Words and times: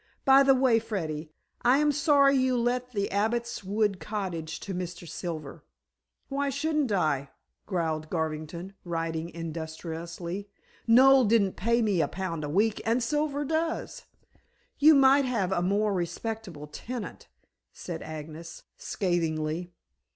"By 0.25 0.41
the 0.41 0.55
way, 0.55 0.79
Freddy, 0.79 1.31
I 1.61 1.77
am 1.77 1.91
sorry 1.91 2.35
you 2.35 2.57
let 2.57 2.89
the 2.91 3.11
Abbot's 3.11 3.63
Wood 3.63 3.99
Cottage 3.99 4.59
to 4.61 4.73
Mr. 4.73 5.07
Silver." 5.07 5.63
"Why 6.27 6.49
shouldn't 6.49 6.91
I?" 6.91 7.29
growled 7.67 8.09
Garvington, 8.09 8.73
writing 8.83 9.29
industriously. 9.29 10.49
"Noel 10.87 11.25
didn't 11.25 11.55
pay 11.55 11.83
me 11.83 12.01
a 12.01 12.07
pound 12.07 12.43
a 12.43 12.49
week, 12.49 12.81
and 12.83 13.03
Silver 13.03 13.45
does." 13.45 14.05
"You 14.79 14.95
might 14.95 15.25
have 15.25 15.51
a 15.51 15.61
more 15.61 15.93
respectable 15.93 16.65
tenant," 16.65 17.27
said 17.71 18.01
Agnes 18.01 18.63
scathingly. 18.77 19.71